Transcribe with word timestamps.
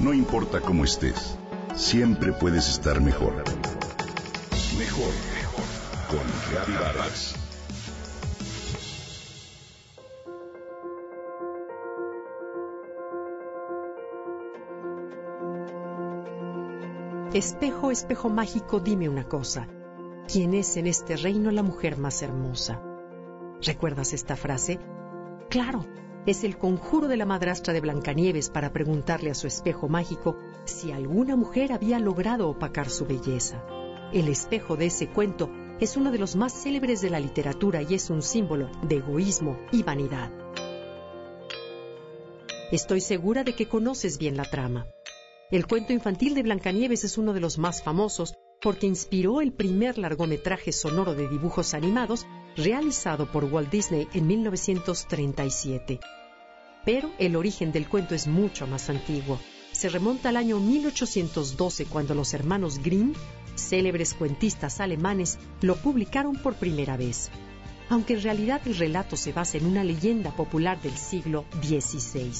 No 0.00 0.14
importa 0.14 0.62
cómo 0.62 0.84
estés, 0.84 1.36
siempre 1.76 2.32
puedes 2.32 2.70
estar 2.70 3.02
mejor. 3.02 3.34
Mejor, 4.78 5.12
mejor. 5.34 5.64
Con 6.08 6.20
Reavivadas. 6.50 7.34
Espejo, 17.34 17.90
espejo 17.90 18.30
mágico, 18.30 18.80
dime 18.80 19.10
una 19.10 19.24
cosa. 19.24 19.68
¿Quién 20.26 20.54
es 20.54 20.78
en 20.78 20.86
este 20.86 21.18
reino 21.18 21.50
la 21.50 21.62
mujer 21.62 21.98
más 21.98 22.22
hermosa? 22.22 22.82
¿Recuerdas 23.60 24.14
esta 24.14 24.34
frase? 24.34 24.80
Claro, 25.50 25.84
es 26.26 26.44
el 26.44 26.58
conjuro 26.58 27.08
de 27.08 27.16
la 27.16 27.24
madrastra 27.24 27.72
de 27.72 27.80
Blancanieves 27.80 28.50
para 28.50 28.72
preguntarle 28.72 29.30
a 29.30 29.34
su 29.34 29.46
espejo 29.46 29.88
mágico 29.88 30.36
si 30.64 30.92
alguna 30.92 31.36
mujer 31.36 31.72
había 31.72 31.98
logrado 31.98 32.48
opacar 32.48 32.90
su 32.90 33.06
belleza. 33.06 33.64
El 34.12 34.28
espejo 34.28 34.76
de 34.76 34.86
ese 34.86 35.08
cuento 35.08 35.50
es 35.80 35.96
uno 35.96 36.10
de 36.12 36.18
los 36.18 36.36
más 36.36 36.52
célebres 36.52 37.00
de 37.00 37.10
la 37.10 37.20
literatura 37.20 37.82
y 37.82 37.94
es 37.94 38.10
un 38.10 38.22
símbolo 38.22 38.70
de 38.82 38.96
egoísmo 38.96 39.58
y 39.72 39.82
vanidad. 39.82 40.30
Estoy 42.70 43.00
segura 43.00 43.42
de 43.42 43.54
que 43.54 43.66
conoces 43.66 44.18
bien 44.18 44.36
la 44.36 44.44
trama. 44.44 44.86
El 45.50 45.66
cuento 45.66 45.92
infantil 45.92 46.34
de 46.34 46.42
Blancanieves 46.42 47.02
es 47.02 47.18
uno 47.18 47.32
de 47.32 47.40
los 47.40 47.58
más 47.58 47.82
famosos 47.82 48.34
porque 48.60 48.86
inspiró 48.86 49.40
el 49.40 49.52
primer 49.52 49.96
largometraje 49.96 50.70
sonoro 50.70 51.14
de 51.14 51.28
dibujos 51.28 51.72
animados 51.72 52.26
realizado 52.56 53.30
por 53.30 53.44
Walt 53.44 53.70
Disney 53.70 54.08
en 54.12 54.26
1937. 54.26 56.00
Pero 56.84 57.10
el 57.18 57.36
origen 57.36 57.72
del 57.72 57.88
cuento 57.88 58.14
es 58.14 58.26
mucho 58.26 58.66
más 58.66 58.88
antiguo. 58.88 59.38
Se 59.72 59.88
remonta 59.88 60.30
al 60.30 60.36
año 60.36 60.58
1812 60.58 61.86
cuando 61.86 62.14
los 62.14 62.34
hermanos 62.34 62.78
Grimm, 62.78 63.12
célebres 63.56 64.14
cuentistas 64.14 64.80
alemanes, 64.80 65.38
lo 65.60 65.76
publicaron 65.76 66.36
por 66.36 66.54
primera 66.54 66.96
vez. 66.96 67.30
Aunque 67.88 68.14
en 68.14 68.22
realidad 68.22 68.60
el 68.66 68.76
relato 68.76 69.16
se 69.16 69.32
basa 69.32 69.58
en 69.58 69.66
una 69.66 69.84
leyenda 69.84 70.34
popular 70.34 70.80
del 70.80 70.96
siglo 70.96 71.44
XVI. 71.60 72.32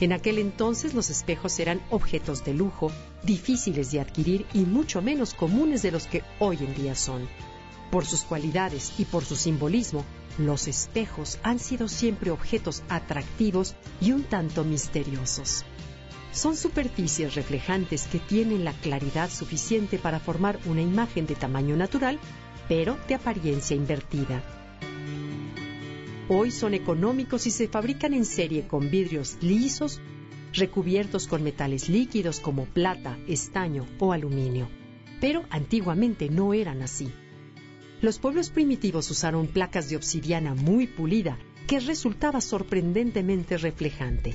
En 0.00 0.12
aquel 0.12 0.38
entonces 0.38 0.94
los 0.94 1.10
espejos 1.10 1.58
eran 1.60 1.80
objetos 1.90 2.44
de 2.44 2.54
lujo, 2.54 2.90
difíciles 3.22 3.92
de 3.92 4.00
adquirir 4.00 4.44
y 4.52 4.60
mucho 4.60 5.00
menos 5.00 5.34
comunes 5.34 5.82
de 5.82 5.92
los 5.92 6.06
que 6.06 6.22
hoy 6.40 6.58
en 6.58 6.74
día 6.74 6.94
son. 6.94 7.28
Por 7.90 8.06
sus 8.06 8.22
cualidades 8.22 8.92
y 8.98 9.04
por 9.04 9.24
su 9.24 9.36
simbolismo, 9.36 10.04
los 10.38 10.66
espejos 10.66 11.38
han 11.42 11.58
sido 11.58 11.88
siempre 11.88 12.30
objetos 12.30 12.82
atractivos 12.88 13.76
y 14.00 14.12
un 14.12 14.24
tanto 14.24 14.64
misteriosos. 14.64 15.64
Son 16.32 16.56
superficies 16.56 17.36
reflejantes 17.36 18.08
que 18.08 18.18
tienen 18.18 18.64
la 18.64 18.72
claridad 18.72 19.30
suficiente 19.30 19.98
para 19.98 20.18
formar 20.18 20.58
una 20.66 20.82
imagen 20.82 21.26
de 21.26 21.36
tamaño 21.36 21.76
natural, 21.76 22.18
pero 22.68 22.98
de 23.06 23.14
apariencia 23.14 23.76
invertida. 23.76 24.42
Hoy 26.28 26.50
son 26.50 26.74
económicos 26.74 27.46
y 27.46 27.50
se 27.50 27.68
fabrican 27.68 28.14
en 28.14 28.24
serie 28.24 28.66
con 28.66 28.90
vidrios 28.90 29.36
lisos, 29.42 30.00
recubiertos 30.52 31.28
con 31.28 31.42
metales 31.42 31.88
líquidos 31.88 32.40
como 32.40 32.64
plata, 32.64 33.18
estaño 33.28 33.86
o 33.98 34.12
aluminio. 34.12 34.68
Pero 35.20 35.44
antiguamente 35.50 36.30
no 36.30 36.54
eran 36.54 36.82
así. 36.82 37.12
Los 38.04 38.18
pueblos 38.18 38.50
primitivos 38.50 39.10
usaron 39.10 39.46
placas 39.46 39.88
de 39.88 39.96
obsidiana 39.96 40.54
muy 40.54 40.86
pulida 40.86 41.38
que 41.66 41.80
resultaba 41.80 42.42
sorprendentemente 42.42 43.56
reflejante. 43.56 44.34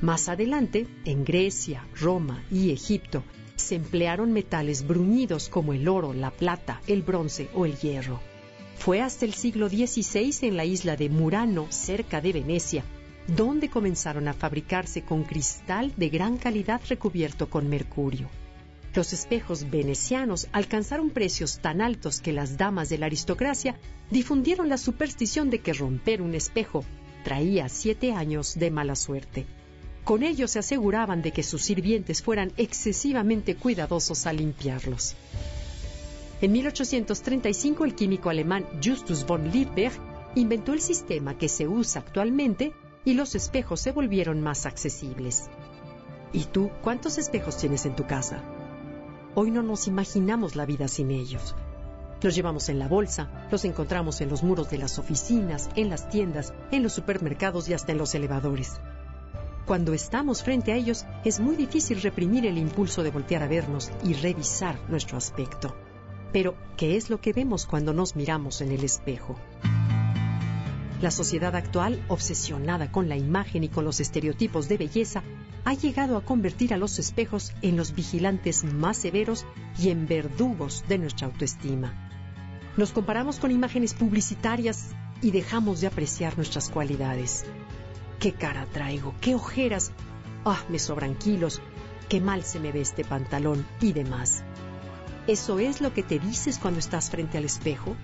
Más 0.00 0.28
adelante, 0.28 0.88
en 1.04 1.24
Grecia, 1.24 1.86
Roma 1.94 2.42
y 2.50 2.72
Egipto, 2.72 3.22
se 3.54 3.76
emplearon 3.76 4.32
metales 4.32 4.84
bruñidos 4.84 5.48
como 5.48 5.72
el 5.72 5.86
oro, 5.86 6.14
la 6.14 6.32
plata, 6.32 6.82
el 6.88 7.02
bronce 7.02 7.48
o 7.54 7.64
el 7.64 7.76
hierro. 7.76 8.18
Fue 8.76 9.00
hasta 9.00 9.24
el 9.24 9.34
siglo 9.34 9.68
XVI 9.68 10.34
en 10.42 10.56
la 10.56 10.64
isla 10.64 10.96
de 10.96 11.08
Murano, 11.08 11.68
cerca 11.70 12.20
de 12.20 12.32
Venecia, 12.32 12.82
donde 13.28 13.70
comenzaron 13.70 14.26
a 14.26 14.34
fabricarse 14.34 15.02
con 15.02 15.22
cristal 15.22 15.92
de 15.96 16.08
gran 16.08 16.38
calidad 16.38 16.80
recubierto 16.88 17.48
con 17.48 17.68
mercurio. 17.68 18.28
Los 18.96 19.12
espejos 19.12 19.68
venecianos 19.70 20.48
alcanzaron 20.52 21.10
precios 21.10 21.58
tan 21.58 21.82
altos 21.82 22.22
que 22.22 22.32
las 22.32 22.56
damas 22.56 22.88
de 22.88 22.96
la 22.96 23.04
aristocracia 23.04 23.78
difundieron 24.10 24.70
la 24.70 24.78
superstición 24.78 25.50
de 25.50 25.58
que 25.58 25.74
romper 25.74 26.22
un 26.22 26.34
espejo 26.34 26.82
traía 27.22 27.68
siete 27.68 28.12
años 28.12 28.54
de 28.54 28.70
mala 28.70 28.96
suerte. 28.96 29.44
Con 30.02 30.22
ello 30.22 30.48
se 30.48 30.60
aseguraban 30.60 31.20
de 31.20 31.30
que 31.30 31.42
sus 31.42 31.60
sirvientes 31.60 32.22
fueran 32.22 32.52
excesivamente 32.56 33.54
cuidadosos 33.54 34.26
al 34.26 34.38
limpiarlos. 34.38 35.14
En 36.40 36.52
1835 36.52 37.84
el 37.84 37.94
químico 37.94 38.30
alemán 38.30 38.64
Justus 38.82 39.26
von 39.26 39.50
Liebig 39.50 39.92
inventó 40.36 40.72
el 40.72 40.80
sistema 40.80 41.36
que 41.36 41.50
se 41.50 41.68
usa 41.68 42.00
actualmente 42.00 42.72
y 43.04 43.12
los 43.12 43.34
espejos 43.34 43.78
se 43.78 43.92
volvieron 43.92 44.40
más 44.40 44.64
accesibles. 44.64 45.50
¿Y 46.32 46.44
tú 46.44 46.70
cuántos 46.82 47.18
espejos 47.18 47.58
tienes 47.58 47.84
en 47.84 47.94
tu 47.94 48.06
casa? 48.06 48.42
Hoy 49.38 49.50
no 49.50 49.62
nos 49.62 49.86
imaginamos 49.86 50.56
la 50.56 50.64
vida 50.64 50.88
sin 50.88 51.10
ellos. 51.10 51.54
Los 52.22 52.34
llevamos 52.34 52.70
en 52.70 52.78
la 52.78 52.88
bolsa, 52.88 53.46
los 53.50 53.66
encontramos 53.66 54.22
en 54.22 54.30
los 54.30 54.42
muros 54.42 54.70
de 54.70 54.78
las 54.78 54.98
oficinas, 54.98 55.68
en 55.76 55.90
las 55.90 56.08
tiendas, 56.08 56.54
en 56.70 56.82
los 56.82 56.94
supermercados 56.94 57.68
y 57.68 57.74
hasta 57.74 57.92
en 57.92 57.98
los 57.98 58.14
elevadores. 58.14 58.80
Cuando 59.66 59.92
estamos 59.92 60.42
frente 60.42 60.72
a 60.72 60.76
ellos 60.76 61.04
es 61.22 61.38
muy 61.38 61.54
difícil 61.54 62.00
reprimir 62.00 62.46
el 62.46 62.56
impulso 62.56 63.02
de 63.02 63.10
voltear 63.10 63.42
a 63.42 63.46
vernos 63.46 63.90
y 64.02 64.14
revisar 64.14 64.78
nuestro 64.88 65.18
aspecto. 65.18 65.76
Pero, 66.32 66.54
¿qué 66.78 66.96
es 66.96 67.10
lo 67.10 67.20
que 67.20 67.34
vemos 67.34 67.66
cuando 67.66 67.92
nos 67.92 68.16
miramos 68.16 68.62
en 68.62 68.72
el 68.72 68.84
espejo? 68.84 69.36
La 71.02 71.10
sociedad 71.10 71.54
actual, 71.54 72.02
obsesionada 72.08 72.90
con 72.90 73.10
la 73.10 73.18
imagen 73.18 73.64
y 73.64 73.68
con 73.68 73.84
los 73.84 74.00
estereotipos 74.00 74.66
de 74.66 74.78
belleza, 74.78 75.22
ha 75.66 75.74
llegado 75.74 76.16
a 76.16 76.24
convertir 76.24 76.72
a 76.72 76.76
los 76.76 77.00
espejos 77.00 77.52
en 77.60 77.76
los 77.76 77.92
vigilantes 77.92 78.62
más 78.62 78.98
severos 78.98 79.44
y 79.76 79.90
en 79.90 80.06
verdugos 80.06 80.84
de 80.86 80.96
nuestra 80.96 81.26
autoestima. 81.26 81.92
Nos 82.76 82.92
comparamos 82.92 83.40
con 83.40 83.50
imágenes 83.50 83.92
publicitarias 83.92 84.90
y 85.22 85.32
dejamos 85.32 85.80
de 85.80 85.88
apreciar 85.88 86.36
nuestras 86.36 86.70
cualidades. 86.70 87.44
¿Qué 88.20 88.32
cara 88.32 88.64
traigo? 88.66 89.12
¿Qué 89.20 89.34
ojeras? 89.34 89.90
Ah, 90.44 90.62
me 90.68 90.78
sobran 90.78 91.16
kilos. 91.16 91.60
Qué 92.08 92.20
mal 92.20 92.44
se 92.44 92.60
me 92.60 92.70
ve 92.70 92.82
este 92.82 93.04
pantalón 93.04 93.66
y 93.80 93.92
demás. 93.92 94.44
¿Eso 95.26 95.58
es 95.58 95.80
lo 95.80 95.92
que 95.92 96.04
te 96.04 96.20
dices 96.20 96.58
cuando 96.58 96.78
estás 96.78 97.10
frente 97.10 97.38
al 97.38 97.44
espejo? 97.44 97.96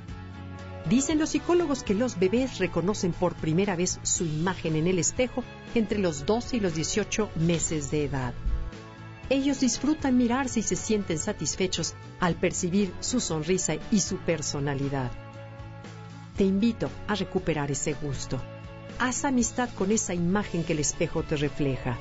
Dicen 0.89 1.19
los 1.19 1.31
psicólogos 1.31 1.85
que 1.85 1.95
los 1.95 2.19
bebés 2.19 2.59
reconocen 2.59 3.13
por 3.13 3.35
primera 3.35 3.77
vez 3.77 4.01
su 4.03 4.25
imagen 4.25 4.75
en 4.77 4.87
el 4.89 4.99
espejo 4.99 5.45
entre 5.75 5.99
los 5.99 6.27
12 6.27 6.57
y 6.57 6.61
los 6.61 6.75
18 6.75 7.31
meses 7.37 7.91
de 7.91 8.05
edad. 8.05 8.35
Ellos 9.31 9.61
disfrutan 9.61 10.19
mirarse 10.19 10.61
y 10.61 10.63
se 10.63 10.77
sienten 10.77 11.19
satisfechos 11.19 11.95
al 12.21 12.35
percibir 12.35 12.93
su 13.01 13.21
sonrisa 13.21 13.77
y 13.91 14.01
su 14.01 14.17
personalidad. 14.19 15.11
Te 16.37 16.45
invito 16.45 16.91
a 17.07 17.15
recuperar 17.15 17.71
ese 17.71 17.95
gusto. 17.95 18.41
Haz 18.99 19.25
amistad 19.25 19.71
con 19.71 19.93
esa 19.93 20.15
imagen 20.15 20.65
que 20.65 20.73
el 20.73 20.81
espejo 20.81 21.23
te 21.23 21.37
refleja. 21.37 21.99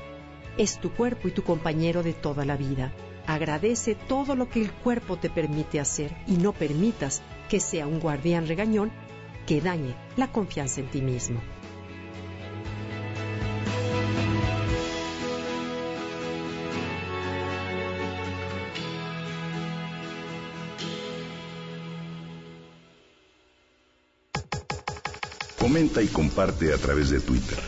Es 0.58 0.80
tu 0.80 0.92
cuerpo 0.92 1.28
y 1.28 1.32
tu 1.32 1.44
compañero 1.44 2.04
de 2.04 2.14
toda 2.14 2.46
la 2.46 2.58
vida. 2.58 2.92
Agradece 3.28 3.96
todo 3.96 4.36
lo 4.36 4.50
que 4.50 4.62
el 4.62 4.72
cuerpo 4.72 5.18
te 5.18 5.30
permite 5.30 5.80
hacer 5.80 6.16
y 6.28 6.34
no 6.34 6.52
permitas 6.54 7.22
que 7.52 7.60
sea 7.60 7.86
un 7.86 8.00
guardián 8.00 8.48
regañón 8.48 8.94
que 9.46 9.60
dañe 9.60 9.94
la 10.16 10.32
confianza 10.32 10.80
en 10.80 10.90
ti 10.90 11.02
mismo. 11.02 11.42
Comenta 25.60 26.02
y 26.02 26.08
comparte 26.08 26.74
a 26.74 26.78
través 26.78 27.10
de 27.10 27.20
Twitter. 27.20 27.60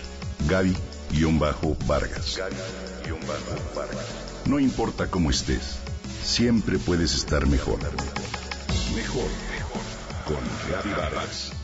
Gaby-Vargas. 0.47 2.39
No 4.45 4.59
importa 4.59 5.12
cómo 5.12 5.29
estés, 5.29 5.79
siempre 6.24 6.77
puedes 6.79 7.13
estar 7.15 7.45
mejor. 7.47 7.79
Mejor, 8.95 9.25
mejor. 9.25 9.52
Con 10.33 10.44
Gaby 10.71 10.89
Vargas. 10.95 11.62